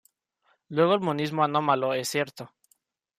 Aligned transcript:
Luego 0.69 0.95
el 0.95 1.01
monismo 1.01 1.43
anómalo 1.43 1.93
es 1.93 2.09
cierto. 2.09 2.51